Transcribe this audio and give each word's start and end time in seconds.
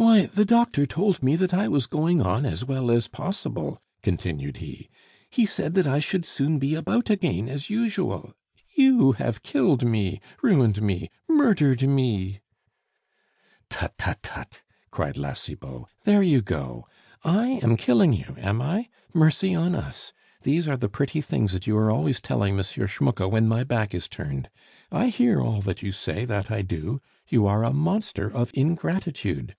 "Why, 0.00 0.26
the 0.26 0.44
doctor 0.44 0.86
told 0.86 1.24
me 1.24 1.34
that 1.34 1.52
I 1.52 1.66
was 1.66 1.86
going 1.88 2.22
on 2.22 2.46
as 2.46 2.64
well 2.64 2.88
as 2.92 3.08
possible," 3.08 3.82
continued 4.00 4.58
he; 4.58 4.88
"he 5.28 5.44
said 5.44 5.74
that 5.74 5.88
I 5.88 5.98
should 5.98 6.24
soon 6.24 6.60
be 6.60 6.76
about 6.76 7.10
again 7.10 7.48
as 7.48 7.68
usual. 7.68 8.32
You 8.76 9.10
have 9.14 9.42
killed 9.42 9.84
me, 9.84 10.20
ruined 10.40 10.80
me, 10.80 11.10
murdered 11.28 11.82
me!" 11.82 12.40
"Tut, 13.68 13.94
tut, 13.98 14.22
tut!" 14.22 14.62
cried 14.92 15.18
La 15.18 15.32
Cibot, 15.32 15.82
"there 16.04 16.22
you 16.22 16.42
go! 16.42 16.86
I 17.24 17.58
am 17.60 17.76
killing 17.76 18.12
you, 18.12 18.36
am 18.38 18.62
I? 18.62 18.88
Mercy 19.12 19.52
on 19.52 19.74
us! 19.74 20.12
these 20.42 20.68
are 20.68 20.76
the 20.76 20.88
pretty 20.88 21.20
things 21.20 21.52
that 21.54 21.66
you 21.66 21.76
are 21.76 21.90
always 21.90 22.20
telling 22.20 22.56
M. 22.56 22.62
Schmucke 22.62 23.28
when 23.28 23.48
my 23.48 23.64
back 23.64 23.94
is 23.96 24.06
turned. 24.08 24.48
I 24.92 25.08
hear 25.08 25.40
all 25.40 25.60
that 25.62 25.82
you 25.82 25.90
say, 25.90 26.24
that 26.24 26.52
I 26.52 26.62
do! 26.62 27.00
You 27.28 27.48
are 27.48 27.64
a 27.64 27.72
monster 27.72 28.30
of 28.30 28.52
ingratitude." 28.54 29.56